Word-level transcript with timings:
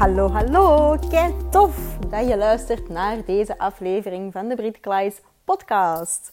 Hallo, 0.00 0.28
hallo! 0.28 0.96
Kijk 1.10 1.34
tof 1.50 1.98
dat 2.08 2.28
je 2.28 2.36
luistert 2.36 2.88
naar 2.88 3.24
deze 3.24 3.58
aflevering 3.58 4.32
van 4.32 4.48
de 4.48 4.54
Brit 4.54 4.80
Klaes 4.80 5.20
podcast. 5.44 6.32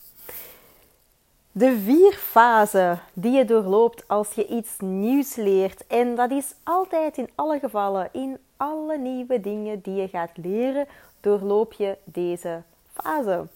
De 1.51 1.77
vier 1.77 2.13
fasen 2.13 2.99
die 3.13 3.31
je 3.31 3.45
doorloopt 3.45 4.07
als 4.07 4.31
je 4.31 4.47
iets 4.47 4.79
nieuws 4.79 5.35
leert. 5.35 5.87
En 5.87 6.15
dat 6.15 6.31
is 6.31 6.53
altijd 6.63 7.17
in 7.17 7.29
alle 7.35 7.59
gevallen, 7.59 8.09
in 8.11 8.37
alle 8.57 8.97
nieuwe 8.97 9.39
dingen 9.39 9.81
die 9.81 9.95
je 9.95 10.07
gaat 10.07 10.31
leren, 10.33 10.87
doorloop 11.19 11.73
je 11.73 11.97
deze 12.03 12.61
fase. 12.93 13.47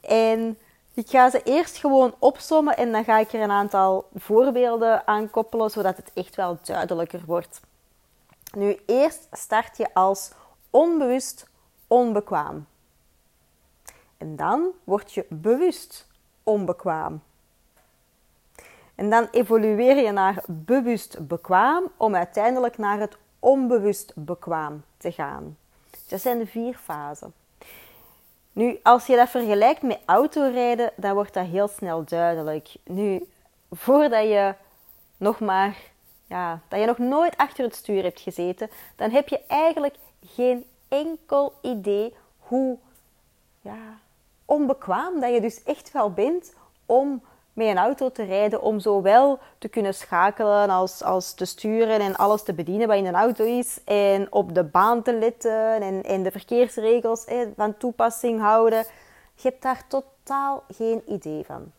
En 0.00 0.58
ik 0.94 1.08
ga 1.08 1.30
ze 1.30 1.42
eerst 1.42 1.76
gewoon 1.76 2.14
opsommen 2.18 2.76
en 2.76 2.92
dan 2.92 3.04
ga 3.04 3.18
ik 3.18 3.32
er 3.32 3.40
een 3.40 3.50
aantal 3.50 4.08
voorbeelden 4.14 5.06
aan 5.06 5.30
koppelen, 5.30 5.70
zodat 5.70 5.96
het 5.96 6.10
echt 6.14 6.36
wel 6.36 6.58
duidelijker 6.62 7.22
wordt. 7.26 7.60
Nu, 8.56 8.78
eerst 8.86 9.28
start 9.32 9.76
je 9.76 9.94
als 9.94 10.30
onbewust 10.70 11.48
onbekwaam. 11.86 12.66
En 14.16 14.36
dan 14.36 14.70
word 14.84 15.12
je 15.12 15.26
bewust 15.28 16.06
onbekwaam. 16.42 17.22
En 18.94 19.10
dan 19.10 19.28
evolueer 19.30 19.96
je 19.96 20.10
naar 20.10 20.42
bewust 20.46 21.26
bekwaam 21.26 21.84
om 21.96 22.14
uiteindelijk 22.14 22.78
naar 22.78 22.98
het 23.00 23.16
onbewust 23.38 24.12
bekwaam 24.14 24.84
te 24.96 25.12
gaan. 25.12 25.56
Dat 26.08 26.20
zijn 26.20 26.38
de 26.38 26.46
vier 26.46 26.74
fasen. 26.74 27.34
Nu, 28.52 28.78
als 28.82 29.06
je 29.06 29.16
dat 29.16 29.28
vergelijkt 29.28 29.82
met 29.82 30.00
autorijden, 30.04 30.92
dan 30.96 31.14
wordt 31.14 31.34
dat 31.34 31.46
heel 31.46 31.68
snel 31.68 32.04
duidelijk. 32.04 32.74
Nu, 32.84 33.26
voordat 33.70 34.22
je 34.22 34.54
nog 35.16 35.40
maar 35.40 35.94
ja, 36.26 36.60
dat 36.68 36.80
je 36.80 36.86
nog 36.86 36.98
nooit 36.98 37.36
achter 37.36 37.64
het 37.64 37.74
stuur 37.74 38.02
hebt 38.02 38.20
gezeten, 38.20 38.70
dan 38.96 39.10
heb 39.10 39.28
je 39.28 39.40
eigenlijk 39.46 39.94
geen 40.24 40.64
enkel 40.88 41.52
idee 41.62 42.14
hoe 42.38 42.78
ja, 43.60 43.98
onbekwaam 44.44 45.20
dat 45.20 45.34
je 45.34 45.40
dus 45.40 45.62
echt 45.62 45.92
wel 45.92 46.12
bent 46.12 46.54
om 46.86 47.22
met 47.52 47.66
een 47.66 47.78
auto 47.78 48.10
te 48.10 48.22
rijden, 48.22 48.62
om 48.62 48.80
zowel 48.80 49.38
te 49.58 49.68
kunnen 49.68 49.94
schakelen 49.94 50.70
als, 50.70 51.02
als 51.02 51.34
te 51.34 51.44
sturen 51.44 52.00
en 52.00 52.16
alles 52.16 52.42
te 52.42 52.54
bedienen 52.54 52.88
wat 52.88 52.96
in 52.96 53.06
een 53.06 53.14
auto 53.14 53.44
is, 53.44 53.80
en 53.84 54.32
op 54.32 54.54
de 54.54 54.64
baan 54.64 55.02
te 55.02 55.18
letten 55.18 55.82
en, 55.82 56.02
en 56.02 56.22
de 56.22 56.30
verkeersregels 56.30 57.24
van 57.56 57.76
toepassing 57.76 58.40
houden. 58.40 58.84
Je 59.34 59.48
hebt 59.48 59.62
daar 59.62 59.84
totaal 59.88 60.64
geen 60.68 61.02
idee 61.06 61.44
van. 61.44 61.72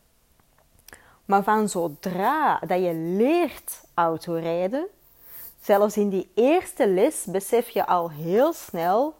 Maar 1.27 1.43
van 1.43 1.69
zodra 1.69 2.59
dat 2.59 2.79
je 2.79 2.93
leert 2.93 3.81
autorijden, 3.93 4.87
zelfs 5.61 5.97
in 5.97 6.09
die 6.09 6.31
eerste 6.33 6.89
les 6.89 7.25
besef 7.25 7.69
je 7.69 7.85
al 7.85 8.11
heel 8.11 8.53
snel, 8.53 9.13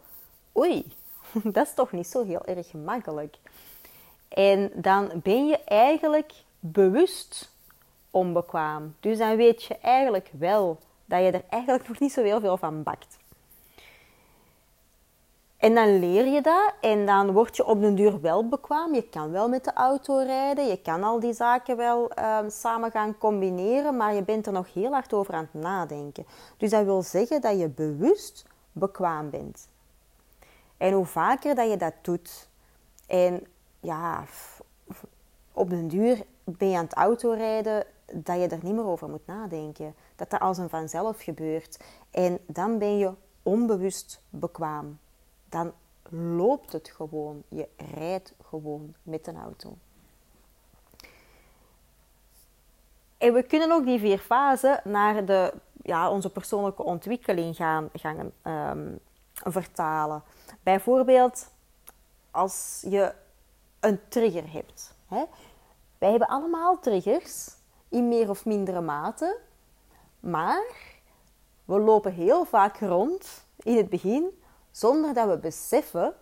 oei, 0.56 0.92
dat 1.56 1.66
is 1.66 1.74
toch 1.74 1.92
niet 1.92 2.06
zo 2.06 2.24
heel 2.24 2.44
erg 2.44 2.70
gemakkelijk. 2.70 3.36
En 4.28 4.70
dan 4.74 5.10
ben 5.22 5.46
je 5.46 5.58
eigenlijk 5.64 6.32
bewust 6.60 7.52
onbekwaam. 8.10 8.94
Dus 9.00 9.18
dan 9.18 9.36
weet 9.36 9.62
je 9.62 9.78
eigenlijk 9.78 10.30
wel 10.38 10.78
dat 11.04 11.20
je 11.20 11.30
er 11.30 11.44
eigenlijk 11.48 11.88
nog 11.88 11.98
niet 11.98 12.12
zo 12.12 12.22
heel 12.22 12.40
veel 12.40 12.56
van 12.56 12.82
bakt. 12.82 13.18
En 15.58 15.74
dan 15.74 15.98
leer 15.98 16.26
je 16.26 16.42
dat 16.42 16.72
en 16.80 17.06
dan 17.06 17.32
word 17.32 17.56
je 17.56 17.66
op 17.66 17.80
den 17.80 17.94
duur 17.94 18.20
wel 18.20 18.48
bekwaam. 18.48 18.94
Je 18.94 19.08
kan 19.08 19.30
wel 19.30 19.48
met 19.48 19.64
de 19.64 19.72
auto 19.72 20.16
rijden, 20.18 20.66
je 20.66 20.80
kan 20.80 21.02
al 21.02 21.20
die 21.20 21.32
zaken 21.32 21.76
wel 21.76 22.10
ehm, 22.10 22.50
samen 22.50 22.90
gaan 22.90 23.18
combineren, 23.18 23.96
maar 23.96 24.14
je 24.14 24.22
bent 24.22 24.46
er 24.46 24.52
nog 24.52 24.72
heel 24.74 24.92
hard 24.92 25.12
over 25.12 25.34
aan 25.34 25.48
het 25.52 25.62
nadenken. 25.62 26.26
Dus 26.56 26.70
dat 26.70 26.84
wil 26.84 27.02
zeggen 27.02 27.40
dat 27.40 27.58
je 27.58 27.68
bewust 27.68 28.46
bekwaam 28.72 29.30
bent. 29.30 29.68
En 30.76 30.92
hoe 30.92 31.04
vaker 31.04 31.54
dat 31.54 31.70
je 31.70 31.76
dat 31.76 31.94
doet, 32.02 32.48
en 33.06 33.46
ja, 33.80 34.24
op 35.52 35.70
den 35.70 35.88
duur 35.88 36.22
ben 36.44 36.70
je 36.70 36.76
aan 36.76 36.84
het 36.84 36.94
autorijden, 36.94 37.84
dat 38.12 38.40
je 38.40 38.48
er 38.48 38.58
niet 38.62 38.74
meer 38.74 38.86
over 38.86 39.08
moet 39.08 39.26
nadenken. 39.26 39.94
Dat 40.16 40.30
dat 40.30 40.40
als 40.40 40.58
een 40.58 40.68
vanzelf 40.68 41.22
gebeurt. 41.22 41.80
En 42.10 42.38
dan 42.46 42.78
ben 42.78 42.98
je 42.98 43.12
onbewust 43.42 44.22
bekwaam 44.30 44.98
dan 45.48 45.72
loopt 46.10 46.72
het 46.72 46.88
gewoon. 46.88 47.42
Je 47.48 47.68
rijdt 47.94 48.34
gewoon 48.42 48.94
met 49.02 49.26
een 49.26 49.36
auto. 49.36 49.76
En 53.18 53.32
we 53.32 53.42
kunnen 53.42 53.72
ook 53.72 53.84
die 53.84 53.98
vier 53.98 54.18
fasen 54.18 54.80
naar 54.84 55.24
de, 55.24 55.54
ja, 55.82 56.10
onze 56.10 56.30
persoonlijke 56.30 56.82
ontwikkeling 56.82 57.56
gaan, 57.56 57.88
gaan 57.92 58.32
ehm, 58.42 58.96
vertalen. 59.32 60.22
Bijvoorbeeld 60.62 61.50
als 62.30 62.84
je 62.88 63.14
een 63.80 64.00
trigger 64.08 64.52
hebt. 64.52 64.94
Hè? 65.06 65.24
Wij 65.98 66.10
hebben 66.10 66.28
allemaal 66.28 66.78
triggers 66.78 67.56
in 67.88 68.08
meer 68.08 68.30
of 68.30 68.44
mindere 68.44 68.80
mate, 68.80 69.38
maar 70.20 70.66
we 71.64 71.78
lopen 71.80 72.12
heel 72.12 72.44
vaak 72.44 72.78
rond 72.78 73.44
in 73.56 73.76
het 73.76 73.88
begin 73.88 74.37
zonder 74.78 75.14
dat 75.14 75.28
we 75.28 75.38
beseffen 75.38 76.14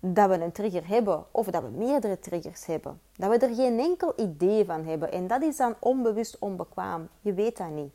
dat 0.00 0.28
we 0.28 0.34
een 0.34 0.52
trigger 0.52 0.88
hebben 0.88 1.24
of 1.30 1.46
dat 1.46 1.62
we 1.62 1.68
meerdere 1.68 2.18
triggers 2.18 2.66
hebben. 2.66 3.00
Dat 3.16 3.30
we 3.30 3.46
er 3.46 3.54
geen 3.54 3.78
enkel 3.78 4.12
idee 4.16 4.64
van 4.64 4.84
hebben. 4.84 5.12
En 5.12 5.26
dat 5.26 5.42
is 5.42 5.56
dan 5.56 5.74
onbewust 5.78 6.36
onbekwaam. 6.38 7.08
Je 7.20 7.34
weet 7.34 7.56
dat 7.56 7.70
niet. 7.70 7.92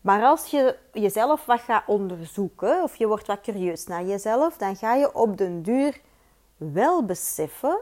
Maar 0.00 0.22
als 0.22 0.46
je 0.46 0.78
jezelf 0.92 1.46
wat 1.46 1.60
gaat 1.60 1.82
onderzoeken 1.86 2.82
of 2.82 2.96
je 2.96 3.06
wordt 3.06 3.26
wat 3.26 3.40
curieus 3.40 3.86
naar 3.86 4.04
jezelf, 4.04 4.56
dan 4.56 4.76
ga 4.76 4.94
je 4.94 5.14
op 5.14 5.36
den 5.36 5.62
duur 5.62 6.00
wel 6.56 7.04
beseffen 7.04 7.78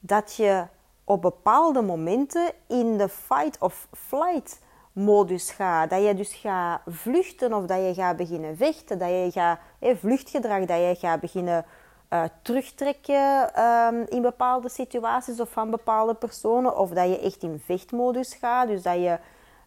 dat 0.00 0.34
je 0.34 0.66
op 1.04 1.22
bepaalde 1.22 1.82
momenten 1.82 2.52
in 2.66 2.98
de 2.98 3.08
fight 3.08 3.58
of 3.58 3.88
flight 3.92 4.58
modus 4.96 5.50
gaat. 5.50 5.90
Dat 5.90 6.02
je 6.02 6.14
dus 6.14 6.34
gaat 6.34 6.80
vluchten 6.86 7.52
of 7.52 7.66
dat 7.66 7.78
je 7.78 7.94
gaat 7.94 8.16
beginnen 8.16 8.56
vechten. 8.56 8.98
Dat 8.98 9.08
je 9.08 9.28
gaat, 9.32 9.58
vluchtgedrag, 9.98 10.64
dat 10.64 10.78
je 10.78 10.94
gaat 10.98 11.20
beginnen 11.20 11.64
uh, 12.10 12.24
terugtrekken 12.42 13.54
ehm, 13.54 14.04
in 14.08 14.22
bepaalde 14.22 14.68
situaties 14.68 15.40
of 15.40 15.50
van 15.50 15.70
bepaalde 15.70 16.14
personen. 16.14 16.78
Of 16.78 16.90
dat 16.90 17.08
je 17.08 17.20
echt 17.20 17.42
in 17.42 17.62
vechtmodus 17.64 18.34
gaat. 18.34 18.68
Dus 18.68 18.82
dat 18.82 18.94
je 18.94 19.18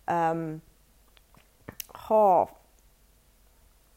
um, 0.06 0.62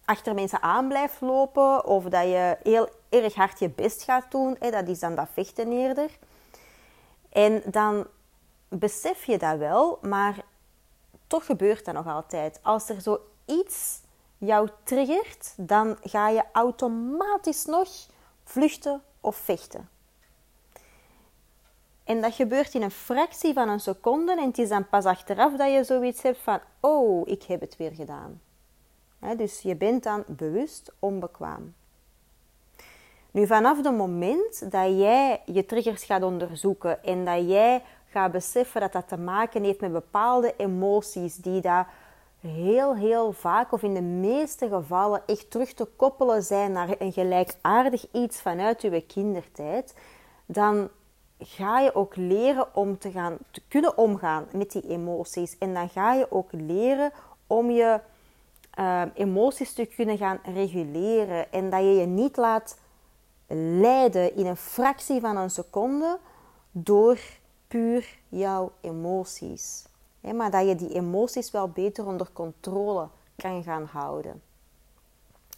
achter 0.05 0.35
mensen 0.35 0.63
aan 0.63 0.89
blijft 0.89 1.21
lopen. 1.21 1.85
Of 1.85 2.05
dat 2.05 2.25
je 2.25 2.57
heel 2.63 2.89
erg 3.09 3.35
hard 3.35 3.59
je 3.59 3.71
best 3.71 4.03
gaat 4.03 4.31
doen. 4.31 4.57
Dat 4.59 4.89
is 4.89 4.99
dan 4.99 5.15
dat 5.15 5.29
vechten 5.33 5.73
eerder. 5.73 6.11
En 7.29 7.63
dan 7.65 8.07
besef 8.69 9.25
je 9.25 9.39
dat 9.39 9.59
wel, 9.59 9.99
maar 10.01 10.45
toch 11.33 11.47
gebeurt 11.47 11.85
dat 11.85 11.95
nog 11.95 12.07
altijd. 12.07 12.59
Als 12.63 12.89
er 12.89 13.01
zoiets 13.01 14.01
jou 14.39 14.69
triggert, 14.83 15.55
dan 15.57 15.99
ga 16.03 16.29
je 16.29 16.45
automatisch 16.53 17.65
nog 17.65 17.89
vluchten 18.45 19.03
of 19.21 19.37
vechten. 19.37 19.89
En 22.05 22.21
dat 22.21 22.35
gebeurt 22.35 22.75
in 22.75 22.83
een 22.83 22.91
fractie 22.91 23.53
van 23.53 23.69
een 23.69 23.81
seconde 23.81 24.33
en 24.33 24.47
het 24.47 24.59
is 24.59 24.69
dan 24.69 24.89
pas 24.89 25.05
achteraf 25.05 25.57
dat 25.57 25.73
je 25.73 25.85
zoiets 25.85 26.23
hebt 26.23 26.39
van, 26.39 26.61
oh, 26.81 27.29
ik 27.29 27.43
heb 27.43 27.61
het 27.61 27.77
weer 27.77 27.93
gedaan. 27.93 28.41
dus 29.37 29.61
je 29.61 29.77
bent 29.77 30.03
dan 30.03 30.25
bewust 30.27 30.93
onbekwaam. 30.99 31.75
Nu, 33.31 33.47
vanaf 33.47 33.77
het 33.77 33.97
moment 33.97 34.71
dat 34.71 34.99
jij 34.99 35.43
je 35.47 35.67
triggers 35.67 36.05
gaat 36.05 36.23
onderzoeken 36.23 37.05
en 37.05 37.25
dat 37.25 37.49
jij 37.49 37.83
gaat 38.13 38.33
beseffen 38.33 38.81
dat 38.81 38.93
dat 38.93 39.09
te 39.09 39.19
maken 39.19 39.65
heeft 39.65 39.81
met 39.81 39.93
bepaalde 39.93 40.55
emoties 40.57 41.37
die 41.37 41.61
daar 41.61 41.89
heel, 42.41 42.97
heel 42.97 43.33
vaak 43.33 43.73
of 43.73 43.83
in 43.83 43.95
de 43.95 44.03
meeste 44.03 44.69
gevallen 44.69 45.23
echt 45.27 45.51
terug 45.51 45.73
te 45.73 45.85
koppelen 45.97 46.43
zijn 46.43 46.73
naar 46.73 46.95
een 46.99 47.13
gelijkaardig 47.13 48.07
iets 48.13 48.41
vanuit 48.41 48.83
je 48.83 49.01
kindertijd, 49.07 49.95
dan 50.47 50.89
ga 51.39 51.81
je 51.81 51.95
ook 51.95 52.17
leren 52.17 52.75
om 52.75 52.99
te, 52.99 53.11
gaan, 53.11 53.39
te 53.51 53.63
kunnen 53.69 53.99
omgaan 53.99 54.47
met 54.53 54.73
die 54.73 54.89
emoties. 54.89 55.59
En 55.59 55.75
dan 55.75 55.89
ga 55.89 56.15
je 56.15 56.27
ook 56.31 56.49
leren 56.53 57.13
om 57.47 57.71
je 57.71 58.01
uh, 58.79 59.03
emoties 59.15 59.73
te 59.73 59.87
kunnen 59.87 60.19
gaan 60.19 60.39
reguleren. 60.55 61.53
En 61.53 61.71
dat 61.71 61.81
je 61.81 61.95
je 61.95 62.07
niet 62.07 62.37
laat 62.37 62.79
leiden 63.81 64.37
in 64.37 64.47
een 64.47 64.57
fractie 64.57 65.21
van 65.21 65.37
een 65.37 65.51
seconde 65.51 66.19
door 66.71 67.19
puur 67.73 68.19
jouw 68.29 68.73
emoties. 68.81 69.87
maar 70.21 70.51
dat 70.51 70.69
je 70.69 70.75
die 70.75 70.95
emoties 70.95 71.51
wel 71.51 71.69
beter 71.69 72.07
onder 72.07 72.29
controle 72.33 73.09
kan 73.37 73.63
gaan 73.63 73.85
houden. 73.85 74.43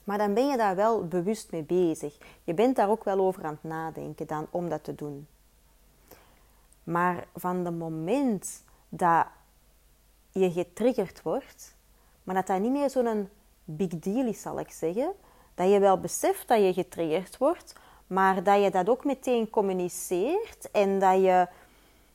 Maar 0.04 0.18
dan 0.18 0.34
ben 0.34 0.46
je 0.46 0.56
daar 0.56 0.76
wel 0.76 1.08
bewust 1.08 1.50
mee 1.50 1.62
bezig. 1.62 2.16
Je 2.44 2.54
bent 2.54 2.76
daar 2.76 2.88
ook 2.90 3.04
wel 3.04 3.18
over 3.18 3.44
aan 3.44 3.58
het 3.60 3.70
nadenken 3.70 4.26
dan 4.26 4.46
om 4.50 4.68
dat 4.68 4.84
te 4.84 4.94
doen. 4.94 5.26
Maar 6.84 7.26
van 7.34 7.64
het 7.64 7.78
moment 7.78 8.62
dat 8.88 9.26
je 10.30 10.52
getriggerd 10.52 11.22
wordt, 11.22 11.76
maar 12.22 12.34
dat 12.34 12.46
dat 12.46 12.60
niet 12.60 12.72
meer 12.72 12.90
zo'n 12.90 13.28
big 13.64 13.98
deal 13.98 14.26
is, 14.26 14.40
zal 14.40 14.58
ik 14.58 14.70
zeggen, 14.70 15.12
dat 15.54 15.70
je 15.70 15.78
wel 15.78 16.00
beseft 16.00 16.48
dat 16.48 16.58
je 16.58 16.72
getriggerd 16.72 17.38
wordt, 17.38 17.74
maar 18.06 18.42
dat 18.42 18.62
je 18.62 18.70
dat 18.70 18.88
ook 18.88 19.04
meteen 19.04 19.50
communiceert 19.50 20.70
en 20.70 20.98
dat 20.98 21.20
je 21.20 21.48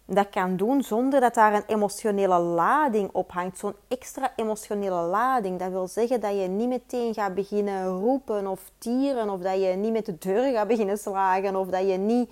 dat 0.10 0.30
kan 0.30 0.56
doen 0.56 0.84
zonder 0.84 1.20
dat 1.20 1.34
daar 1.34 1.54
een 1.54 1.64
emotionele 1.68 2.40
lading 2.40 3.10
op 3.12 3.32
hangt. 3.32 3.58
Zo'n 3.58 3.76
extra 3.88 4.34
emotionele 4.36 5.02
lading. 5.02 5.60
Dat 5.60 5.72
wil 5.72 5.88
zeggen 5.88 6.22
dat 6.22 6.40
je 6.40 6.48
niet 6.48 6.68
meteen 6.68 7.14
gaat 7.14 7.34
beginnen 7.34 7.88
roepen 7.88 8.48
of 8.48 8.72
tieren, 8.78 9.30
of 9.30 9.40
dat 9.40 9.62
je 9.62 9.68
niet 9.68 9.92
met 9.92 10.06
de 10.06 10.18
deur 10.18 10.52
gaat 10.54 10.68
beginnen 10.68 10.98
slagen, 10.98 11.56
of 11.56 11.68
dat 11.68 11.90
je 11.90 11.98
niet 11.98 12.32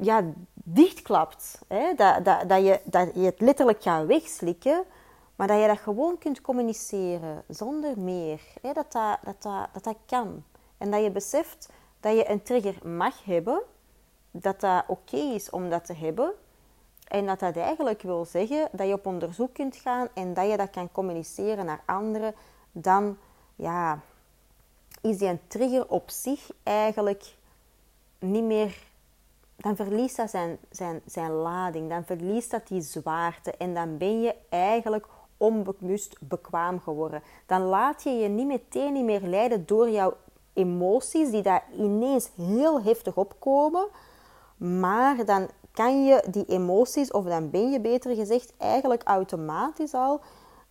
ja, 0.00 0.24
dichtklapt. 0.54 1.58
Hè? 1.68 1.94
Dat, 1.94 2.24
dat, 2.24 2.48
dat, 2.48 2.64
je, 2.64 2.80
dat 2.84 3.10
je 3.14 3.24
het 3.24 3.40
letterlijk 3.40 3.82
gaat 3.82 4.06
wegslikken, 4.06 4.84
maar 5.36 5.46
dat 5.46 5.60
je 5.60 5.66
dat 5.66 5.78
gewoon 5.78 6.18
kunt 6.18 6.40
communiceren 6.40 7.42
zonder 7.48 7.98
meer. 7.98 8.40
Hè? 8.62 8.72
Dat, 8.72 8.92
dat, 8.92 9.18
dat, 9.24 9.42
dat, 9.42 9.68
dat, 9.72 9.84
dat 9.84 9.96
kan. 10.06 10.44
En 10.78 10.90
dat 10.90 11.02
je 11.02 11.10
beseft 11.10 11.68
dat 12.00 12.16
je 12.16 12.30
een 12.30 12.42
trigger 12.42 12.88
mag 12.88 13.24
hebben, 13.24 13.62
dat 14.40 14.60
dat 14.60 14.84
oké 14.86 15.16
is 15.16 15.50
om 15.50 15.70
dat 15.70 15.84
te 15.84 15.94
hebben. 15.94 16.32
En 17.08 17.26
dat 17.26 17.40
dat 17.40 17.56
eigenlijk 17.56 18.02
wil 18.02 18.24
zeggen 18.24 18.68
dat 18.72 18.86
je 18.86 18.92
op 18.92 19.06
onderzoek 19.06 19.54
kunt 19.54 19.76
gaan 19.76 20.08
en 20.14 20.34
dat 20.34 20.50
je 20.50 20.56
dat 20.56 20.70
kan 20.70 20.92
communiceren 20.92 21.64
naar 21.64 21.82
anderen. 21.84 22.34
Dan 22.72 23.16
ja, 23.54 24.00
is 25.00 25.18
die 25.18 25.28
een 25.28 25.40
trigger 25.46 25.88
op 25.88 26.10
zich 26.10 26.50
eigenlijk 26.62 27.34
niet 28.18 28.44
meer. 28.44 28.86
Dan 29.56 29.76
verliest 29.76 30.16
dat 30.16 30.30
zijn, 30.30 30.58
zijn, 30.70 31.00
zijn 31.04 31.30
lading, 31.30 31.88
dan 31.88 32.04
verliest 32.04 32.50
dat 32.50 32.68
die 32.68 32.80
zwaarte 32.80 33.52
en 33.52 33.74
dan 33.74 33.98
ben 33.98 34.20
je 34.20 34.34
eigenlijk 34.48 35.06
onbewust 35.36 36.16
bekwaam 36.20 36.80
geworden. 36.80 37.22
Dan 37.46 37.62
laat 37.62 38.02
je 38.02 38.10
je 38.10 38.28
niet 38.28 38.46
meteen 38.46 38.92
niet 38.92 39.04
meer 39.04 39.20
leiden 39.20 39.66
door 39.66 39.90
jouw 39.90 40.16
emoties 40.52 41.30
die 41.30 41.42
daar 41.42 41.64
ineens 41.76 42.30
heel 42.36 42.82
heftig 42.82 43.16
opkomen. 43.16 43.86
Maar 44.58 45.24
dan 45.24 45.48
kan 45.72 46.04
je 46.04 46.24
die 46.30 46.44
emoties, 46.44 47.10
of 47.10 47.24
dan 47.24 47.50
ben 47.50 47.70
je 47.70 47.80
beter 47.80 48.14
gezegd, 48.14 48.52
eigenlijk 48.56 49.02
automatisch 49.02 49.94
al 49.94 50.20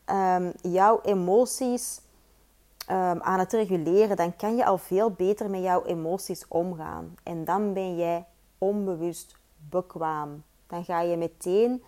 um, 0.06 0.54
jouw 0.62 1.00
emoties 1.02 2.02
um, 2.90 3.22
aan 3.22 3.40
het 3.40 3.54
reguleren. 3.54 4.18
Dan 4.18 4.36
kan 4.36 4.56
je 4.56 4.66
al 4.66 4.78
veel 4.78 5.12
beter 5.12 5.50
met 5.50 5.62
jouw 5.62 5.84
emoties 5.84 6.46
omgaan. 6.48 7.16
En 7.24 7.46
dan 7.46 7.74
ben 7.74 7.96
jij 7.98 8.26
onbewust 8.58 9.36
bekwaam. 9.70 10.44
Dan 10.68 10.86
ga 10.86 11.02
je 11.02 11.18
meteen 11.18 11.84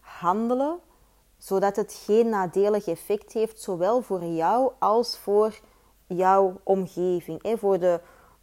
handelen 0.00 0.78
zodat 1.38 1.76
het 1.76 2.02
geen 2.04 2.28
nadelig 2.28 2.86
effect 2.86 3.32
heeft, 3.32 3.60
zowel 3.60 4.02
voor 4.02 4.24
jou 4.24 4.72
als 4.78 5.18
voor 5.18 5.60
jouw 6.06 6.60
omgeving, 6.62 7.40
voor 7.58 7.78
de 7.78 8.00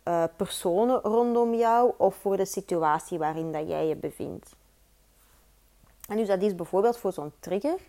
uh, 0.07 0.23
personen 0.35 0.99
rondom 1.01 1.53
jou 1.53 1.93
of 1.97 2.15
voor 2.15 2.37
de 2.37 2.45
situatie 2.45 3.17
waarin 3.17 3.51
dat 3.51 3.67
jij 3.67 3.87
je 3.87 3.95
bevindt. 3.95 4.55
En 6.07 6.17
dus 6.17 6.27
dat 6.27 6.41
is 6.41 6.55
bijvoorbeeld 6.55 6.97
voor 6.97 7.11
zo'n 7.11 7.31
trigger. 7.39 7.79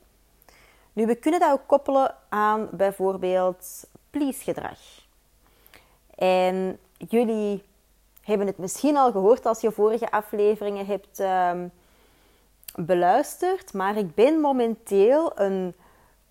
Nu, 0.93 1.07
we 1.07 1.15
kunnen 1.15 1.41
dat 1.41 1.53
ook 1.53 1.67
koppelen 1.67 2.15
aan 2.29 2.69
bijvoorbeeld 2.73 3.85
please-gedrag. 4.11 4.79
En 6.15 6.79
jullie 6.97 7.65
hebben 8.21 8.47
het 8.47 8.59
misschien 8.59 8.97
al 8.97 9.11
gehoord 9.11 9.47
als 9.47 9.61
je 9.61 9.73
vorige 9.73 10.11
afleveringen 10.11 10.87
hebt 10.87 11.19
um, 11.19 11.73
beluisterd, 12.75 13.73
maar 13.73 13.97
ik 13.97 14.15
ben 14.15 14.41
momenteel 14.41 15.41
een 15.41 15.75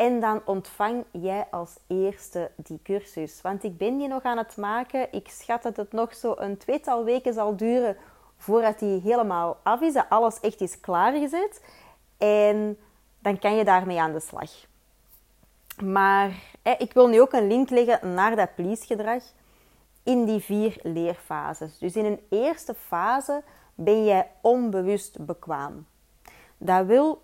En 0.00 0.20
dan 0.20 0.42
ontvang 0.44 1.04
jij 1.10 1.46
als 1.50 1.76
eerste 1.86 2.50
die 2.56 2.80
cursus. 2.82 3.40
Want 3.42 3.64
ik 3.64 3.78
ben 3.78 3.98
die 3.98 4.08
nog 4.08 4.22
aan 4.22 4.38
het 4.38 4.56
maken. 4.56 5.12
Ik 5.12 5.28
schat 5.28 5.62
dat 5.62 5.76
het 5.76 5.92
nog 5.92 6.14
zo 6.14 6.34
een 6.38 6.56
tweetal 6.56 7.04
weken 7.04 7.34
zal 7.34 7.56
duren 7.56 7.96
voordat 8.36 8.78
die 8.78 9.00
helemaal 9.00 9.58
af 9.62 9.80
is. 9.80 9.92
Dat 9.92 10.06
alles 10.08 10.40
echt 10.40 10.60
is 10.60 10.80
klaargezet. 10.80 11.64
En 12.18 12.78
dan 13.18 13.38
kan 13.38 13.56
je 13.56 13.64
daarmee 13.64 14.00
aan 14.00 14.12
de 14.12 14.20
slag. 14.20 14.50
Maar 15.82 16.30
ik 16.78 16.92
wil 16.92 17.08
nu 17.08 17.20
ook 17.20 17.32
een 17.32 17.46
link 17.46 17.70
leggen 17.70 18.14
naar 18.14 18.36
dat 18.36 18.54
please-gedrag 18.54 19.22
in 20.02 20.24
die 20.24 20.40
vier 20.40 20.78
leerfases. 20.82 21.78
Dus 21.78 21.96
in 21.96 22.04
een 22.04 22.20
eerste 22.28 22.74
fase 22.74 23.42
ben 23.74 24.04
jij 24.04 24.30
onbewust 24.40 25.24
bekwaam. 25.26 25.86
Dat 26.58 26.86
wil 26.86 27.22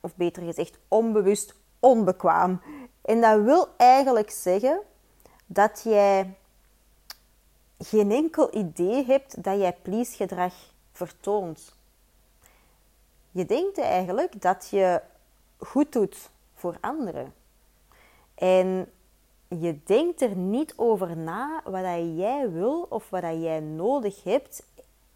of 0.00 0.16
beter 0.16 0.42
gezegd 0.42 0.78
onbewust 0.88 1.54
onbekwaam. 1.80 2.62
En 3.02 3.20
dat 3.20 3.42
wil 3.42 3.68
eigenlijk 3.76 4.30
zeggen 4.30 4.80
dat 5.46 5.80
jij 5.84 6.34
geen 7.78 8.10
enkel 8.10 8.56
idee 8.56 9.04
hebt 9.04 9.42
dat 9.44 9.58
jij 9.58 9.76
please-gedrag 9.82 10.54
vertoont. 10.92 11.76
Je 13.30 13.44
denkt 13.44 13.78
eigenlijk 13.78 14.42
dat 14.42 14.68
je 14.70 15.02
goed 15.58 15.92
doet 15.92 16.30
voor 16.54 16.76
anderen. 16.80 17.34
En 18.34 18.92
je 19.48 19.78
denkt 19.84 20.20
er 20.20 20.36
niet 20.36 20.72
over 20.76 21.16
na 21.16 21.60
wat 21.64 22.16
jij 22.16 22.50
wil 22.50 22.86
of 22.88 23.10
wat 23.10 23.22
jij 23.22 23.60
nodig 23.60 24.24
hebt 24.24 24.62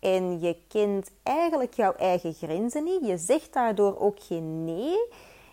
en 0.03 0.41
je 0.41 0.57
kent 0.69 1.11
eigenlijk 1.23 1.75
jouw 1.75 1.93
eigen 1.93 2.35
grenzen 2.35 2.85
niet. 2.85 3.07
Je 3.07 3.17
zegt 3.17 3.53
daardoor 3.53 4.01
ook 4.01 4.21
geen 4.21 4.65
nee. 4.65 5.09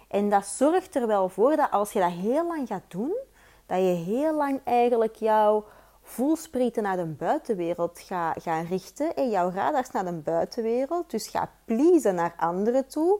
En 0.07 0.29
dat 0.29 0.45
zorgt 0.45 0.95
er 0.95 1.07
wel 1.07 1.29
voor 1.29 1.55
dat 1.55 1.71
als 1.71 1.91
je 1.91 1.99
dat 1.99 2.11
heel 2.11 2.47
lang 2.47 2.67
gaat 2.67 2.83
doen, 2.87 3.17
dat 3.65 3.77
je 3.77 3.83
heel 3.83 4.35
lang 4.35 4.61
eigenlijk 4.63 5.15
jouw 5.15 5.65
voelsprieten 6.01 6.83
naar 6.83 6.97
de 6.97 7.05
buitenwereld 7.05 7.99
gaat, 7.99 8.43
gaan 8.43 8.65
richten. 8.65 9.15
En 9.15 9.29
jouw 9.29 9.51
radars 9.51 9.91
naar 9.91 10.05
de 10.05 10.13
buitenwereld. 10.13 11.11
Dus 11.11 11.27
ga 11.27 11.51
pleasen 11.65 12.15
naar 12.15 12.33
anderen 12.37 12.87
toe. 12.87 13.19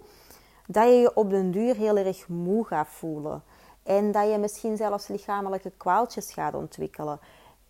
dat 0.68 0.84
je 0.88 0.94
je 0.94 1.16
op 1.16 1.30
den 1.30 1.52
duur 1.52 1.76
heel 1.76 1.98
erg 1.98 2.28
moe 2.28 2.66
gaat 2.66 2.90
voelen. 2.90 3.44
En 3.84 4.12
dat 4.12 4.32
je 4.32 4.38
misschien 4.38 4.78
zelfs 4.78 5.08
lichamelijke 5.08 5.72
kwaaltjes 5.78 6.34
gaat 6.34 6.54
ontwikkelen. 6.54 7.20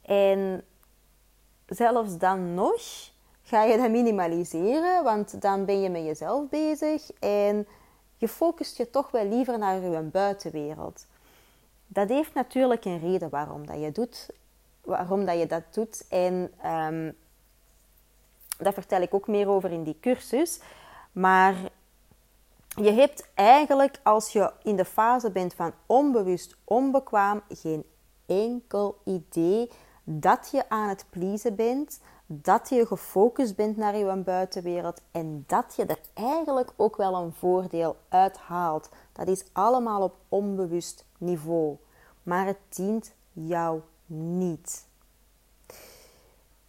En 0.01 0.63
zelfs 1.65 2.17
dan 2.17 2.53
nog 2.53 2.81
ga 3.49 3.63
je 3.63 3.77
dat 3.77 3.89
minimaliseren, 3.89 5.03
want 5.03 5.41
dan 5.41 5.65
ben 5.65 5.81
je 5.81 5.89
met 5.89 6.03
jezelf 6.03 6.49
bezig 6.49 7.11
en 7.19 7.67
je 8.17 8.27
focust 8.27 8.77
je 8.77 8.89
toch 8.89 9.11
wel 9.11 9.27
liever 9.27 9.57
naar 9.57 9.81
je 9.81 10.01
buitenwereld. 10.01 11.05
Dat 11.87 12.09
heeft 12.09 12.33
natuurlijk 12.33 12.85
een 12.85 12.99
reden 12.99 13.29
waarom 13.29 13.65
dat 13.65 13.81
je, 13.81 13.91
doet, 13.91 14.29
waarom 14.81 15.25
dat, 15.25 15.39
je 15.39 15.45
dat 15.45 15.63
doet. 15.71 16.05
En 16.09 16.33
um, 16.65 17.15
daar 18.57 18.73
vertel 18.73 19.01
ik 19.01 19.13
ook 19.13 19.27
meer 19.27 19.47
over 19.47 19.71
in 19.71 19.83
die 19.83 19.97
cursus. 20.01 20.59
Maar 21.11 21.55
je 22.67 22.91
hebt 22.91 23.29
eigenlijk, 23.33 23.99
als 24.03 24.31
je 24.31 24.51
in 24.63 24.75
de 24.75 24.85
fase 24.85 25.31
bent 25.31 25.53
van 25.53 25.73
onbewust 25.85 26.55
onbekwaam, 26.63 27.41
geen 27.49 27.83
enkel 28.25 28.97
idee 29.03 29.71
dat 30.03 30.49
je 30.51 30.69
aan 30.69 30.89
het 30.89 31.05
pleasen 31.09 31.55
bent, 31.55 31.99
dat 32.31 32.69
je 32.69 32.85
gefocust 32.85 33.55
bent 33.55 33.77
naar 33.77 33.97
je 33.97 34.15
buitenwereld 34.15 35.01
en 35.11 35.43
dat 35.47 35.73
je 35.75 35.85
er 35.85 35.99
eigenlijk 36.13 36.73
ook 36.75 36.97
wel 36.97 37.15
een 37.15 37.33
voordeel 37.33 37.95
uit 38.09 38.37
haalt. 38.37 38.89
Dat 39.11 39.27
is 39.27 39.45
allemaal 39.51 40.01
op 40.01 40.15
onbewust 40.27 41.05
niveau, 41.17 41.77
maar 42.23 42.45
het 42.45 42.57
dient 42.69 43.13
jou 43.31 43.81
niet. 44.05 44.87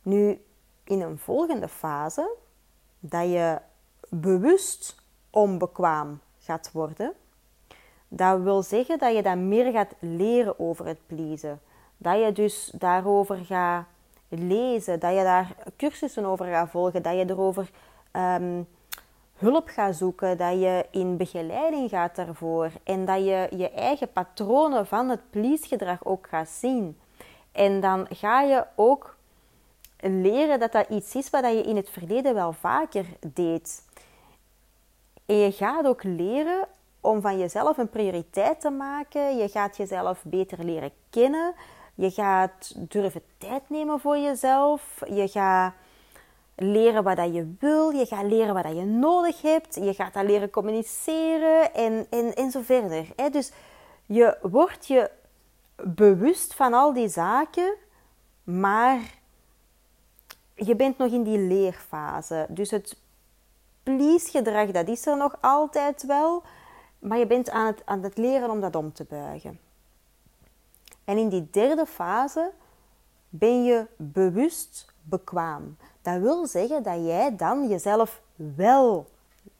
Nu, 0.02 0.44
in 0.84 1.00
een 1.00 1.18
volgende 1.18 1.68
fase, 1.68 2.36
dat 3.00 3.24
je 3.24 3.58
bewust 4.08 5.02
onbekwaam 5.30 6.20
gaat 6.38 6.72
worden, 6.72 7.12
dat 8.08 8.40
wil 8.40 8.62
zeggen 8.62 8.98
dat 8.98 9.14
je 9.14 9.22
dan 9.22 9.48
meer 9.48 9.72
gaat 9.72 9.94
leren 9.98 10.58
over 10.58 10.86
het 10.86 11.06
pleasen. 11.06 11.60
Dat 11.96 12.24
je 12.24 12.32
dus 12.32 12.72
daarover 12.74 13.36
gaat 13.36 13.84
lezen, 14.30 15.00
dat 15.00 15.14
je 15.14 15.22
daar 15.22 15.54
cursussen 15.76 16.24
over 16.24 16.46
gaat 16.46 16.70
volgen, 16.70 17.02
dat 17.02 17.16
je 17.16 17.24
erover 17.28 17.70
um, 18.12 18.68
hulp 19.36 19.68
gaat 19.68 19.96
zoeken, 19.96 20.36
dat 20.36 20.52
je 20.60 20.86
in 20.90 21.16
begeleiding 21.16 21.90
gaat 21.90 22.16
daarvoor 22.16 22.70
en 22.84 23.04
dat 23.04 23.24
je 23.24 23.48
je 23.56 23.70
eigen 23.70 24.12
patronen 24.12 24.86
van 24.86 25.08
het 25.08 25.20
please-gedrag 25.30 26.04
ook 26.04 26.26
gaat 26.28 26.48
zien. 26.48 26.98
En 27.52 27.80
dan 27.80 28.06
ga 28.10 28.42
je 28.42 28.64
ook 28.74 29.16
leren 30.00 30.58
dat 30.58 30.72
dat 30.72 30.88
iets 30.88 31.14
is 31.14 31.30
wat 31.30 31.44
je 31.44 31.62
in 31.62 31.76
het 31.76 31.90
verleden 31.90 32.34
wel 32.34 32.52
vaker 32.52 33.04
deed. 33.34 33.82
En 35.26 35.36
je 35.36 35.52
gaat 35.52 35.86
ook 35.86 36.02
leren 36.02 36.66
om 37.00 37.20
van 37.20 37.38
jezelf 37.38 37.78
een 37.78 37.90
prioriteit 37.90 38.60
te 38.60 38.70
maken. 38.70 39.36
Je 39.36 39.48
gaat 39.48 39.76
jezelf 39.76 40.22
beter 40.24 40.64
leren 40.64 40.90
kennen. 41.10 41.54
Je 42.00 42.10
gaat 42.10 42.74
durven 42.76 43.22
tijd 43.38 43.62
nemen 43.66 44.00
voor 44.00 44.18
jezelf. 44.18 45.02
Je 45.08 45.28
gaat 45.28 45.74
leren 46.54 47.02
wat 47.02 47.16
dat 47.16 47.34
je 47.34 47.54
wil. 47.58 47.90
Je 47.90 48.06
gaat 48.06 48.24
leren 48.24 48.54
wat 48.54 48.62
dat 48.62 48.76
je 48.76 48.84
nodig 48.84 49.42
hebt. 49.42 49.74
Je 49.74 49.94
gaat 49.94 50.14
dat 50.14 50.24
leren 50.24 50.50
communiceren 50.50 51.74
en, 51.74 52.06
en, 52.10 52.34
en 52.34 52.50
zo 52.50 52.60
verder. 52.62 53.06
Dus 53.30 53.52
je 54.06 54.38
wordt 54.42 54.86
je 54.86 55.10
bewust 55.84 56.54
van 56.54 56.72
al 56.72 56.92
die 56.92 57.08
zaken, 57.08 57.74
maar 58.44 58.98
je 60.54 60.76
bent 60.76 60.98
nog 60.98 61.12
in 61.12 61.22
die 61.22 61.38
leerfase. 61.38 62.46
Dus 62.48 62.70
het 62.70 62.96
please-gedrag, 63.82 64.70
dat 64.70 64.88
is 64.88 65.06
er 65.06 65.16
nog 65.16 65.36
altijd 65.40 66.06
wel. 66.06 66.42
Maar 66.98 67.18
je 67.18 67.26
bent 67.26 67.50
aan 67.50 67.66
het, 67.66 67.82
aan 67.84 68.02
het 68.02 68.16
leren 68.16 68.50
om 68.50 68.60
dat 68.60 68.76
om 68.76 68.92
te 68.92 69.04
buigen. 69.04 69.69
En 71.04 71.18
in 71.18 71.28
die 71.28 71.48
derde 71.50 71.86
fase 71.86 72.50
ben 73.28 73.64
je 73.64 73.86
bewust 73.96 74.92
bekwaam. 75.02 75.76
Dat 76.02 76.20
wil 76.20 76.46
zeggen 76.46 76.82
dat 76.82 77.04
jij 77.04 77.36
dan 77.36 77.68
jezelf 77.68 78.22
wel 78.56 79.06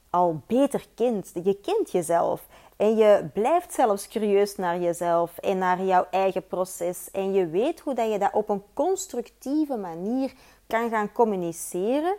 al 0.09 0.41
beter 0.47 0.87
kent. 0.95 1.31
Je 1.43 1.59
kent 1.61 1.91
jezelf. 1.91 2.47
En 2.75 2.95
je 2.95 3.29
blijft 3.33 3.73
zelfs 3.73 4.07
curieus 4.07 4.55
naar 4.55 4.79
jezelf 4.79 5.37
en 5.37 5.57
naar 5.57 5.83
jouw 5.83 6.07
eigen 6.11 6.47
proces. 6.47 7.11
En 7.11 7.33
je 7.33 7.47
weet 7.47 7.79
hoe 7.79 7.93
dat 7.93 8.11
je 8.11 8.19
dat 8.19 8.33
op 8.33 8.49
een 8.49 8.63
constructieve 8.73 9.77
manier 9.77 10.33
kan 10.67 10.89
gaan 10.89 11.11
communiceren. 11.11 12.15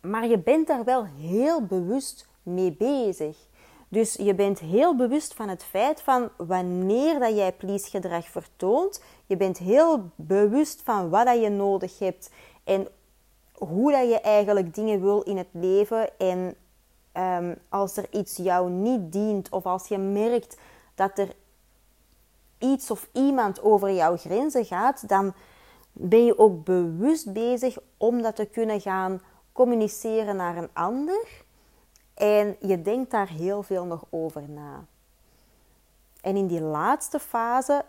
Maar 0.00 0.26
je 0.26 0.38
bent 0.38 0.66
daar 0.66 0.84
wel 0.84 1.04
heel 1.04 1.62
bewust 1.62 2.28
mee 2.42 2.72
bezig. 2.72 3.36
Dus 3.88 4.14
je 4.14 4.34
bent 4.34 4.58
heel 4.58 4.96
bewust 4.96 5.34
van 5.34 5.48
het 5.48 5.64
feit 5.64 6.00
van 6.00 6.28
wanneer 6.36 7.18
dat 7.18 7.36
jij 7.36 7.52
please 7.52 7.90
gedrag 7.90 8.28
vertoont. 8.28 9.02
Je 9.26 9.36
bent 9.36 9.58
heel 9.58 10.10
bewust 10.14 10.82
van 10.84 11.08
wat 11.08 11.26
dat 11.26 11.40
je 11.40 11.48
nodig 11.48 11.98
hebt 11.98 12.30
en 12.64 12.88
hoe 13.52 13.92
dat 13.92 14.08
je 14.08 14.20
eigenlijk 14.20 14.74
dingen 14.74 15.00
wil 15.00 15.22
in 15.22 15.36
het 15.36 15.48
leven. 15.50 16.18
En 16.18 16.54
um, 17.16 17.56
als 17.68 17.96
er 17.96 18.06
iets 18.10 18.36
jou 18.36 18.70
niet 18.70 19.12
dient 19.12 19.48
of 19.48 19.66
als 19.66 19.88
je 19.88 19.98
merkt 19.98 20.56
dat 20.94 21.18
er 21.18 21.34
iets 22.58 22.90
of 22.90 23.08
iemand 23.12 23.62
over 23.62 23.92
jouw 23.92 24.16
grenzen 24.16 24.64
gaat, 24.64 25.08
dan 25.08 25.34
ben 25.92 26.24
je 26.24 26.38
ook 26.38 26.64
bewust 26.64 27.32
bezig 27.32 27.78
om 27.96 28.22
dat 28.22 28.36
te 28.36 28.44
kunnen 28.44 28.80
gaan 28.80 29.20
communiceren 29.52 30.36
naar 30.36 30.56
een 30.56 30.70
ander. 30.72 31.44
En 32.16 32.56
je 32.60 32.82
denkt 32.82 33.10
daar 33.10 33.28
heel 33.28 33.62
veel 33.62 33.84
nog 33.84 34.04
over 34.10 34.48
na. 34.48 34.84
En 36.20 36.36
in 36.36 36.46
die 36.46 36.60
laatste 36.60 37.18
fase, 37.18 37.84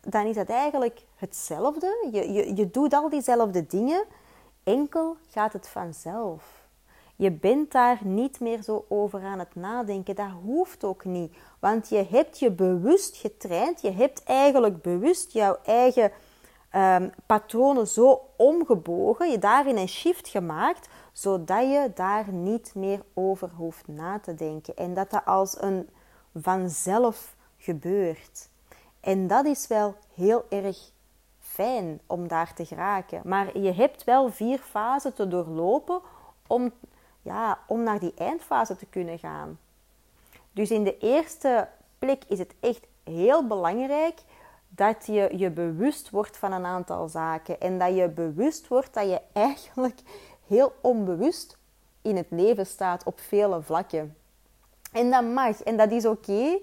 dan 0.00 0.26
is 0.26 0.36
het 0.36 0.50
eigenlijk 0.50 1.04
hetzelfde. 1.16 2.08
Je, 2.12 2.32
je, 2.32 2.56
je 2.56 2.70
doet 2.70 2.94
al 2.94 3.08
diezelfde 3.08 3.66
dingen, 3.66 4.04
enkel 4.62 5.16
gaat 5.30 5.52
het 5.52 5.68
vanzelf. 5.68 6.62
Je 7.16 7.30
bent 7.30 7.72
daar 7.72 7.98
niet 8.04 8.40
meer 8.40 8.62
zo 8.62 8.84
over 8.88 9.22
aan 9.22 9.38
het 9.38 9.54
nadenken. 9.54 10.14
Dat 10.14 10.30
hoeft 10.42 10.84
ook 10.84 11.04
niet. 11.04 11.36
Want 11.58 11.88
je 11.88 12.06
hebt 12.10 12.38
je 12.38 12.50
bewust 12.50 13.16
getraind. 13.16 13.80
Je 13.80 13.90
hebt 13.90 14.22
eigenlijk 14.22 14.82
bewust 14.82 15.32
jouw 15.32 15.56
eigen 15.64 16.12
um, 16.76 17.12
patronen 17.26 17.86
zo 17.86 18.20
omgebogen. 18.36 19.30
Je 19.30 19.38
daarin 19.38 19.76
een 19.76 19.88
shift 19.88 20.28
gemaakt. 20.28 20.88
Zodat 21.12 21.62
je 21.62 21.90
daar 21.94 22.32
niet 22.32 22.74
meer 22.74 23.02
over 23.14 23.50
hoeft 23.56 23.88
na 23.88 24.18
te 24.18 24.34
denken. 24.34 24.76
En 24.76 24.94
dat 24.94 25.10
dat 25.10 25.24
als 25.24 25.62
een 25.62 25.88
vanzelf 26.34 27.36
gebeurt. 27.56 28.48
En 29.00 29.26
dat 29.26 29.46
is 29.46 29.66
wel 29.66 29.94
heel 30.14 30.44
erg 30.48 30.90
fijn 31.38 32.00
om 32.06 32.28
daar 32.28 32.54
te 32.54 32.64
geraken. 32.64 33.20
Maar 33.24 33.58
je 33.58 33.72
hebt 33.72 34.04
wel 34.04 34.30
vier 34.30 34.58
fasen 34.58 35.14
te 35.14 35.28
doorlopen 35.28 36.00
om 36.46 36.72
ja, 37.22 37.58
om 37.66 37.82
naar 37.82 37.98
die 37.98 38.14
eindfase 38.16 38.76
te 38.76 38.86
kunnen 38.86 39.18
gaan. 39.18 39.58
Dus 40.52 40.70
in 40.70 40.84
de 40.84 40.98
eerste 40.98 41.68
plek 41.98 42.22
is 42.28 42.38
het 42.38 42.54
echt 42.60 42.86
heel 43.04 43.46
belangrijk 43.46 44.20
dat 44.68 45.06
je 45.06 45.32
je 45.36 45.50
bewust 45.50 46.10
wordt 46.10 46.36
van 46.36 46.52
een 46.52 46.64
aantal 46.64 47.08
zaken 47.08 47.60
en 47.60 47.78
dat 47.78 47.96
je 47.96 48.08
bewust 48.08 48.68
wordt 48.68 48.94
dat 48.94 49.08
je 49.08 49.20
eigenlijk 49.32 50.00
heel 50.52 50.72
onbewust 50.80 51.58
in 52.02 52.16
het 52.16 52.26
leven 52.30 52.66
staat 52.66 53.04
op 53.04 53.20
vele 53.20 53.62
vlakken. 53.62 54.16
En 54.92 55.10
dat 55.10 55.24
mag 55.24 55.62
en 55.62 55.76
dat 55.76 55.90
is 55.90 56.06
oké, 56.06 56.58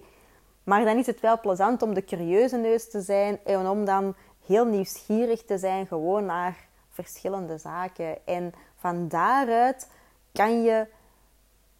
maar 0.64 0.86
dan 0.86 0.98
is 0.98 1.06
het 1.06 1.20
wel 1.20 1.40
plezant 1.40 1.82
om 1.82 1.94
de 1.94 2.06
curieuze 2.06 2.58
neus 2.58 2.90
te 2.90 3.02
zijn 3.02 3.40
en 3.46 3.68
om 3.68 3.86
dan 3.86 4.16
heel 4.46 4.66
nieuwsgierig 4.66 5.44
te 5.44 5.58
zijn 5.58 5.88
gewoon 5.88 6.26
naar 6.26 6.68
verschillende 6.90 7.58
zaken. 7.58 8.26
En 8.26 8.54
van 8.76 9.08
daaruit 9.08 9.90
kan 10.32 10.64
je 10.64 10.88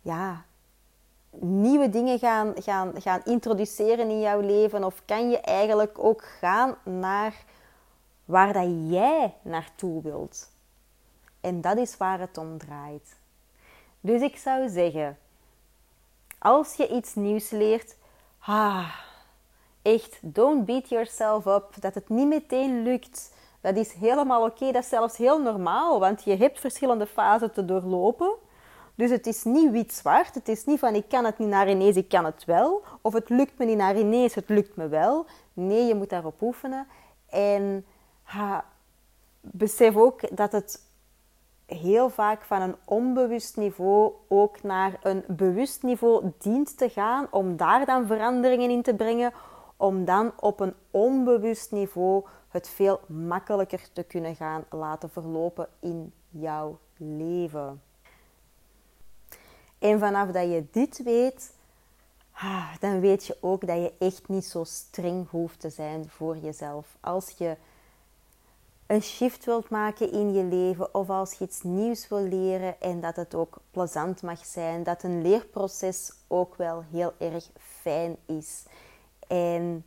ja, 0.02 0.46
nieuwe 1.40 1.90
dingen 1.90 2.20
gaan, 2.20 2.54
gaan, 2.56 3.02
gaan 3.02 3.22
introduceren 3.26 4.10
in 4.10 4.20
jouw 4.20 4.40
leven? 4.40 4.84
Of 4.84 5.02
kan 5.06 5.30
je 5.30 5.40
eigenlijk 5.40 6.04
ook 6.04 6.24
gaan 6.24 6.76
naar 6.84 7.44
waar 8.26 8.54
dat 8.54 8.68
jij 8.88 9.34
naartoe 9.42 10.02
wilt? 10.02 10.50
En 11.42 11.62
dat 11.62 11.78
is 11.78 11.98
waar 11.98 12.20
het 12.20 12.38
om 12.38 12.58
draait. 12.58 13.16
Dus 14.02 14.22
ik 14.22 14.38
zou 14.38 14.70
zeggen, 14.70 15.18
als 16.40 16.76
je 16.76 16.88
iets 16.88 17.16
nieuws 17.16 17.50
leert, 17.50 17.96
ah, 18.40 18.96
echt, 19.82 20.18
don't 20.22 20.66
beat 20.66 20.90
yourself 20.90 21.46
up 21.46 21.76
dat 21.80 21.94
het 21.94 22.10
niet 22.10 22.28
meteen 22.28 22.84
lukt. 22.84 23.34
Dat 23.62 23.76
is 23.76 23.94
helemaal 23.94 24.46
oké, 24.46 24.72
dat 24.72 24.84
is 24.84 24.90
zelfs 24.90 25.18
heel 25.18 25.42
normaal, 25.42 26.00
want 26.00 26.24
je 26.24 26.38
hebt 26.38 26.60
verschillende 26.60 27.06
fasen 27.06 27.52
te 27.52 27.66
doorlopen. 27.66 28.36
Dus 29.00 29.10
het 29.10 29.28
is 29.28 29.44
niet 29.44 29.72
wit-zwart. 29.72 30.34
Het 30.34 30.48
is 30.48 30.66
niet 30.66 30.80
van 30.80 30.96
ik 30.96 31.10
kan 31.10 31.26
het 31.26 31.38
niet 31.38 31.48
naar 31.48 31.70
ineens, 31.70 31.96
ik 31.96 32.10
kan 32.10 32.26
het 32.26 32.46
wel. 32.46 32.84
Of 33.02 33.14
het 33.14 33.30
lukt 33.30 33.58
me 33.58 33.66
niet 33.66 33.78
naar 33.78 33.98
ineens, 33.98 34.36
het 34.36 34.50
lukt 34.50 34.76
me 34.76 34.88
wel. 34.88 35.26
Nee, 35.54 35.86
je 35.86 35.96
moet 35.96 36.10
daarop 36.10 36.42
oefenen. 36.42 36.88
En 37.30 37.86
ha, 38.24 38.66
besef 39.42 39.96
ook 39.96 40.38
dat 40.38 40.52
het 40.52 40.82
heel 41.70 42.10
vaak 42.10 42.42
van 42.42 42.62
een 42.62 42.76
onbewust 42.86 43.58
niveau 43.58 44.14
ook 44.28 44.64
naar 44.64 45.00
een 45.04 45.24
bewust 45.28 45.84
niveau 45.84 46.32
dient 46.38 46.78
te 46.78 46.90
gaan, 46.90 47.28
om 47.32 47.58
daar 47.58 47.86
dan 47.86 48.08
veranderingen 48.08 48.70
in 48.70 48.82
te 48.82 48.94
brengen, 48.94 49.34
om 49.78 50.06
dan 50.06 50.32
op 50.40 50.60
een 50.60 50.74
onbewust 50.92 51.72
niveau 51.72 52.26
het 52.50 52.70
veel 52.70 53.00
makkelijker 53.08 53.92
te 53.94 54.04
kunnen 54.04 54.36
gaan 54.36 54.64
laten 54.70 55.10
verlopen 55.10 55.68
in 55.80 56.14
jouw 56.30 56.80
leven. 56.98 57.82
En 59.80 60.00
vanaf 60.00 60.32
dat 60.32 60.44
je 60.44 60.66
dit 60.72 61.04
weet, 61.04 61.54
ah, 62.32 62.74
dan 62.80 63.00
weet 63.00 63.26
je 63.26 63.38
ook 63.42 63.68
dat 63.68 63.78
je 63.78 63.94
echt 64.00 64.28
niet 64.28 64.46
zo 64.46 64.64
streng 64.64 65.30
hoeft 65.30 65.60
te 65.60 65.70
zijn 65.70 66.10
voor 66.10 66.38
jezelf. 66.38 66.98
Als 67.00 67.30
je 67.38 67.58
een 68.90 69.02
shift 69.02 69.46
wilt 69.46 69.70
maken 69.70 70.12
in 70.12 70.34
je 70.34 70.44
leven 70.44 70.94
of 70.96 71.10
als 71.10 71.34
je 71.34 71.46
iets 71.46 71.64
nieuws 71.64 72.08
wil 72.08 72.22
leren 72.22 72.82
en 72.82 73.02
dat 73.02 73.16
het 73.16 73.36
ook 73.36 73.58
plezant 73.72 74.22
mag 74.22 74.46
zijn, 74.46 74.84
dat 74.84 75.04
een 75.04 75.22
leerproces 75.22 76.14
ook 76.28 76.56
wel 76.56 76.84
heel 76.92 77.14
erg 77.18 77.50
fijn 77.58 78.18
is. 78.26 78.66
En 79.28 79.86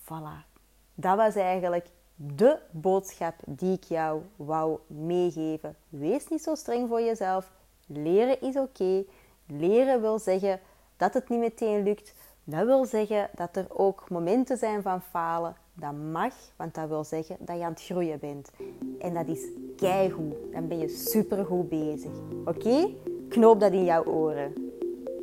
voilà, 0.00 0.46
dat 0.94 1.16
was 1.16 1.34
eigenlijk 1.34 1.86
de 2.14 2.58
boodschap 2.70 3.34
die 3.46 3.72
ik 3.72 3.84
jou 3.84 4.22
wou 4.36 4.78
meegeven. 4.86 5.76
Wees 5.88 6.28
niet 6.28 6.42
zo 6.42 6.54
streng 6.54 6.88
voor 6.88 7.00
jezelf. 7.00 7.50
Leren 7.86 8.40
is 8.40 8.56
oké. 8.56 9.04
Leren 9.46 10.00
wil 10.00 10.18
zeggen 10.18 10.60
dat 10.96 11.14
het 11.14 11.28
niet 11.28 11.40
meteen 11.40 11.82
lukt. 11.82 12.14
Dat 12.44 12.66
wil 12.66 12.84
zeggen 12.84 13.30
dat 13.34 13.56
er 13.56 13.66
ook 13.68 14.10
momenten 14.10 14.58
zijn 14.58 14.82
van 14.82 15.02
falen. 15.02 15.56
Dat 15.76 15.92
mag, 16.12 16.32
want 16.56 16.74
dat 16.74 16.88
wil 16.88 17.04
zeggen 17.04 17.36
dat 17.40 17.56
je 17.56 17.64
aan 17.64 17.72
het 17.72 17.82
groeien 17.82 18.18
bent. 18.20 18.50
En 18.98 19.14
dat 19.14 19.28
is 19.28 19.46
keigoed. 19.76 20.34
Dan 20.52 20.68
ben 20.68 20.78
je 20.78 20.88
supergoed 20.88 21.68
bezig. 21.68 22.10
Oké? 22.44 22.88
Knoop 23.28 23.60
dat 23.60 23.72
in 23.72 23.84
jouw 23.84 24.04
oren. 24.04 24.52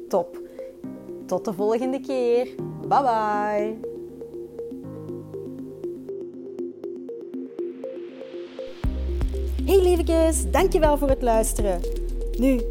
Top. 0.09 0.39
Tot 1.25 1.45
de 1.45 1.53
volgende 1.53 1.99
keer. 1.99 2.45
Bye 2.87 3.01
bye. 3.01 3.89
Hey 9.65 9.81
lievekes, 9.81 10.51
dankjewel 10.51 10.97
voor 10.97 11.09
het 11.09 11.21
luisteren. 11.21 11.81
Nu, 12.37 12.61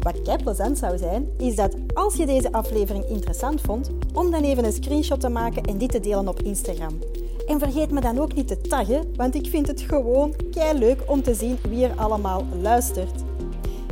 wat 0.00 0.22
kei 0.22 0.42
plezant 0.42 0.78
zou 0.78 0.98
zijn, 0.98 1.28
is 1.38 1.56
dat 1.56 1.74
als 1.94 2.16
je 2.16 2.26
deze 2.26 2.52
aflevering 2.52 3.04
interessant 3.04 3.60
vond, 3.60 3.90
om 4.14 4.30
dan 4.30 4.42
even 4.42 4.64
een 4.64 4.72
screenshot 4.72 5.20
te 5.20 5.28
maken 5.28 5.62
en 5.62 5.78
dit 5.78 5.90
te 5.90 6.00
delen 6.00 6.28
op 6.28 6.42
Instagram. 6.42 6.98
En 7.46 7.58
vergeet 7.58 7.90
me 7.90 8.00
dan 8.00 8.18
ook 8.18 8.34
niet 8.34 8.48
te 8.48 8.60
taggen, 8.60 9.12
want 9.16 9.34
ik 9.34 9.46
vind 9.46 9.66
het 9.66 9.80
gewoon 9.80 10.34
kei 10.50 10.78
leuk 10.78 11.02
om 11.06 11.22
te 11.22 11.34
zien 11.34 11.58
wie 11.68 11.84
er 11.84 11.96
allemaal 11.96 12.44
luistert. 12.60 13.22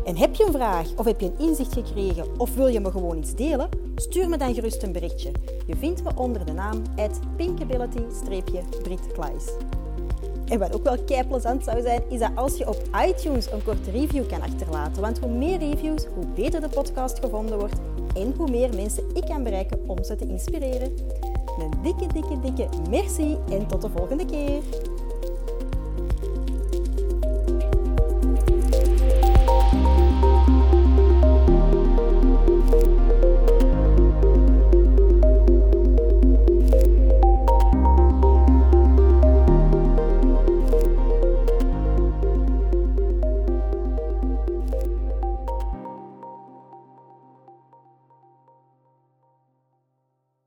En 0.04 0.16
heb 0.16 0.34
je 0.34 0.46
een 0.46 0.52
vraag 0.52 0.86
of 0.96 1.04
heb 1.04 1.20
je 1.20 1.26
een 1.26 1.46
inzicht 1.46 1.72
gekregen 1.72 2.24
of 2.38 2.54
wil 2.54 2.66
je 2.66 2.80
me 2.80 2.90
gewoon 2.90 3.18
iets 3.18 3.34
delen? 3.34 3.68
Stuur 3.96 4.28
me 4.28 4.36
dan 4.36 4.54
gerust 4.54 4.82
een 4.82 4.92
berichtje. 4.92 5.30
Je 5.66 5.76
vindt 5.76 6.04
me 6.04 6.10
onder 6.14 6.46
de 6.46 6.52
naam 6.52 6.82
pinkability-britkleis. 7.36 9.44
En 10.46 10.58
wat 10.58 10.74
ook 10.74 10.84
wel 10.84 11.04
kei 11.04 11.26
plezant 11.26 11.64
zou 11.64 11.82
zijn, 11.82 12.02
is 12.08 12.18
dat 12.18 12.30
als 12.34 12.56
je 12.56 12.68
op 12.68 12.82
iTunes 13.06 13.52
een 13.52 13.64
korte 13.64 13.90
review 13.90 14.28
kan 14.28 14.42
achterlaten. 14.42 15.02
Want 15.02 15.18
hoe 15.18 15.32
meer 15.32 15.58
reviews, 15.58 16.06
hoe 16.14 16.26
beter 16.34 16.60
de 16.60 16.68
podcast 16.68 17.18
gevonden 17.18 17.58
wordt 17.58 17.80
en 18.14 18.34
hoe 18.36 18.50
meer 18.50 18.74
mensen 18.74 19.04
ik 19.14 19.24
kan 19.24 19.42
bereiken 19.42 19.78
om 19.86 20.04
ze 20.04 20.16
te 20.16 20.26
inspireren. 20.26 20.92
Een 21.58 21.70
dikke, 21.82 22.06
dikke, 22.12 22.40
dikke 22.40 22.68
merci 22.88 23.36
en 23.50 23.66
tot 23.66 23.82
de 23.82 23.90
volgende 23.90 24.24
keer. 24.24 24.62